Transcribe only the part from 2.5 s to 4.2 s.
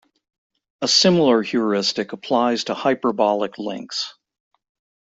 to hyperbolic links.